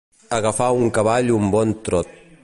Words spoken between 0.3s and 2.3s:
Agafar un cavall un bon trot.